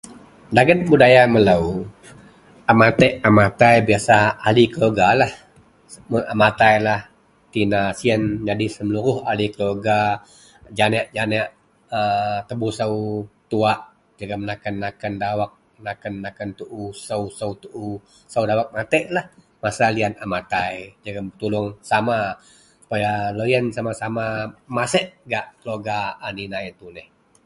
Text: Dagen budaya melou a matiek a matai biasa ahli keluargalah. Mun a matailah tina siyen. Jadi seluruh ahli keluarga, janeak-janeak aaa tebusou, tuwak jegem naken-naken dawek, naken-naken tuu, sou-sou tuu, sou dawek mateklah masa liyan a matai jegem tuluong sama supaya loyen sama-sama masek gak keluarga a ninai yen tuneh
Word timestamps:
Dagen 0.57 0.79
budaya 0.91 1.21
melou 1.35 1.63
a 2.71 2.73
matiek 2.79 3.13
a 3.27 3.29
matai 3.37 3.75
biasa 3.89 4.15
ahli 4.47 4.63
keluargalah. 4.73 5.33
Mun 6.09 6.21
a 6.31 6.33
matailah 6.41 7.01
tina 7.53 7.81
siyen. 7.99 8.23
Jadi 8.49 8.65
seluruh 8.77 9.17
ahli 9.31 9.47
keluarga, 9.55 9.97
janeak-janeak 10.77 11.49
aaa 11.97 12.37
tebusou, 12.47 12.95
tuwak 13.51 13.79
jegem 14.17 14.41
naken-naken 14.49 15.13
dawek, 15.23 15.51
naken-naken 15.85 16.49
tuu, 16.59 16.85
sou-sou 17.07 17.51
tuu, 17.63 17.91
sou 18.33 18.43
dawek 18.49 18.69
mateklah 18.75 19.25
masa 19.63 19.85
liyan 19.95 20.13
a 20.23 20.25
matai 20.33 20.73
jegem 21.05 21.27
tuluong 21.39 21.67
sama 21.91 22.17
supaya 22.83 23.11
loyen 23.37 23.65
sama-sama 23.75 24.25
masek 24.77 25.05
gak 25.31 25.45
keluarga 25.61 25.97
a 26.25 26.27
ninai 26.37 26.63
yen 26.67 26.75
tuneh 26.81 27.07